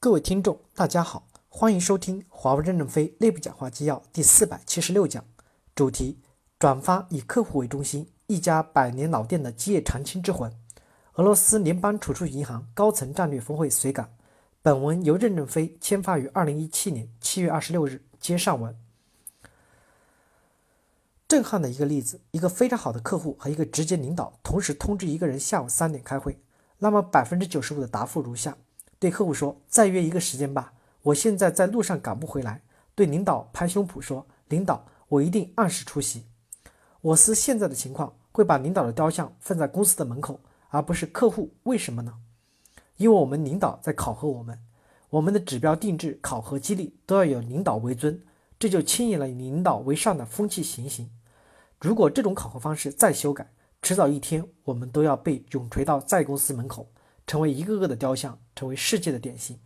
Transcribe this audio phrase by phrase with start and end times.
[0.00, 5.24] 各位听众，大家好，欢迎收听华为任正非内部讲话纪要第四百七十六讲，
[5.74, 6.20] 主题：
[6.56, 10.56] 转发以客户为中心，一家百年老店的基业长青之魂。
[11.14, 14.14] 俄罗斯联邦储蓄银行高层战略峰会随感。
[14.62, 18.04] 本文由任正非签发于二零一七年七月二十六日。
[18.20, 18.78] 接上文。
[21.26, 26.40] 震撼的一个例子：一个非常好的客户和一个直接领导同时通知一个人下午三点开会，
[26.78, 28.56] 那么百分之九十五的答复如下。
[28.98, 30.72] 对客户说：“再约一个时间吧，
[31.02, 32.62] 我现在在路上赶不回来。”
[32.94, 36.24] 对领导拍胸脯说：“领导，我一定按时出席。”
[37.00, 41.54] 我司现在的情况会把领导的雕像放在公司的门口，而不是客户。
[41.62, 42.14] 为什么呢？
[42.96, 44.58] 因为我们领导在考核我们，
[45.10, 48.20] 我们的指标定制、考核激励都要有领导为尊，
[48.58, 51.08] 这就牵引了领导为上的风气行行。
[51.80, 53.48] 如果这种考核方式再修改，
[53.80, 56.88] 迟早一天我们都要被永垂到在公司门口。
[57.28, 59.60] 成为一个个的雕像，成为世界的典型，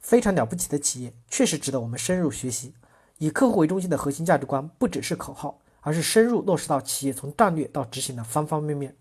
[0.00, 2.74] 非常了不起的企业，确实值得我们深入学习。
[3.18, 8.96] 以客户为中心的核心价值观，不只是口号，而是深入落实到企业从战略到执行的方方面面。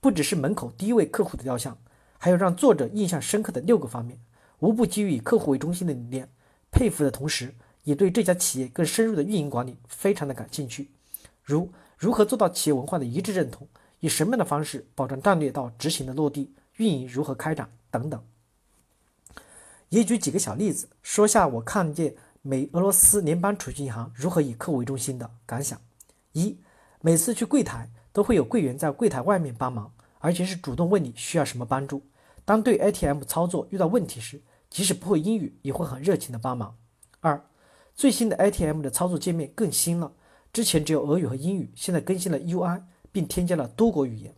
[0.00, 1.76] 不只是门口第一位客户的雕像，
[2.16, 4.18] 还有让作者印象深刻的六个方面，
[4.60, 6.28] 无不基于以客户为中心的理念。
[6.70, 7.52] 佩服的同时，
[7.82, 10.92] 也对这家企业更深入的运营管理非常的感兴趣，
[11.42, 13.66] 如如何做到企业文化的一致认同，
[13.98, 16.54] 以什么样的方式保证战略到执行的落地。
[16.80, 18.24] 运营如何开展等等，
[19.90, 25.78] 也举几个小例子，说下我看见美俄罗斯联邦储蓄银行如何以客户为中心的感想。
[26.32, 26.56] 一，
[27.02, 32.02] 每次去柜台都会有柜员在柜台外面帮忙，而且是主动问你需要什么帮助。
[32.46, 36.78] 当对 ATM 操作遇到问题时，即使不会英语，也会很热情的帮忙。
[37.20, 37.44] 二，
[37.94, 40.14] 最新的 ATM 的操作界面更新了，
[40.50, 44.34] 之前只有俄语和英语，现在更新了 UI，并添加了多国语言。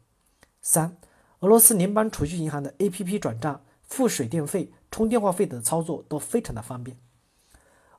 [0.61, 0.97] 三。
[1.43, 6.97] 俄罗斯联邦储蓄银行的 APP 转账、付水电费、充电话费等操作都非常的方便。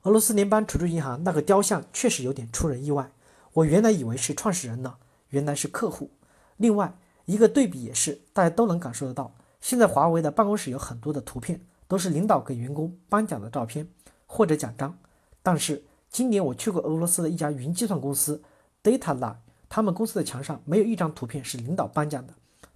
[0.04, 3.10] 俄罗斯联邦储蓄银行那个雕像确实有点出人意外，
[3.52, 4.94] 我原来以为是创始人呢，
[5.28, 6.08] 原来是客户。
[6.56, 6.96] 另外
[7.26, 13.86] 一个对比也是，大家都能感受得到，现在华为的办公室有很多的图片，都是领导给员工颁奖的照片
[14.24, 14.96] 或者奖章。
[15.42, 18.42] 但是今年我去过俄罗斯的一家云计算公司
[18.82, 19.36] DataLine，
[19.68, 22.32] 他们公司的墙上没有一张图片是领导颁奖的。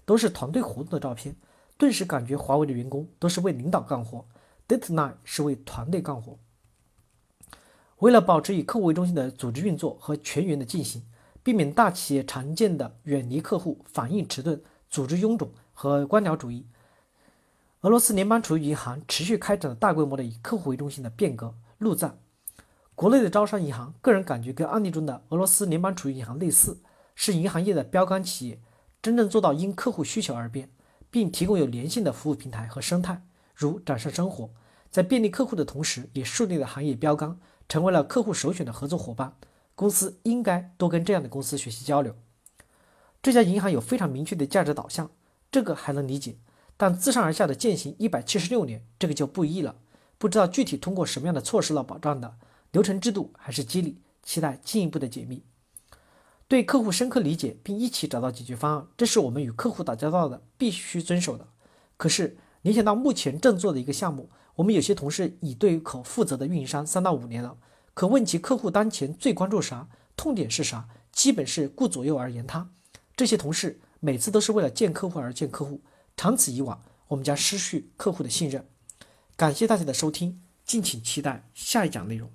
[0.08, 1.36] 都是团队活动的照片，
[1.76, 4.24] 顿时感觉华为的员工都是为领导干活
[4.66, 6.38] d a t a Nine 是为团队干活。
[7.98, 11.02] 为了保持以客户为中心的组织运作和全员的进行，
[11.42, 14.58] 避免大企业常见的远离客户、反应迟钝、
[14.88, 16.64] 组织臃肿和官僚主义，
[17.82, 21.54] 俄罗斯联邦储蓄银行持续开展了大规模的以客户为中心的变革。
[21.76, 22.18] 陆赞，
[22.94, 26.80] 国内的招商银行，个人感觉跟案例中的俄罗斯联邦储蓄银行类似，
[27.14, 28.58] 是银行业的标杆企业。
[29.00, 30.70] 真正做到因客户需求而变，
[31.10, 33.22] 并提供有粘性的服务平台和生态，
[33.54, 34.50] 如展示生活，
[34.90, 37.38] 在便利客户的同时，也树立了行业标杆，
[37.68, 39.36] 成为了客户首选的合作伙伴。
[39.74, 42.16] 公司应该多跟这样的公司学习交流。
[43.22, 45.10] 这家银行有非常明确的价值导向，
[45.52, 46.36] 这个还能理解，
[46.76, 49.76] 但自上而下的践行一百七十六年，这个就不易了。
[50.18, 52.36] 不知道具体通过什么样的措施来保障的，
[52.72, 53.98] 流程制度还是激励？
[54.24, 55.44] 期待进一步的解密。
[56.48, 61.46] 对客户深刻理解，并一起找到解决方案，这是我们与客户打交道的必须遵守的。
[61.98, 67.58] 可是联想到目前正做的一个项目，我们有些同事已对口负责的运营商三到五年了，
[67.92, 72.70] 可问其客户当前最关注啥，痛点是啥，基本是顾左右而言他。
[73.14, 75.82] 这些同事每次都是为了见客户而见客户，
[76.16, 78.66] 长此以往，我们将失去客户的信任。
[79.36, 82.30] 感谢大家的收听，敬请期待下一讲内容。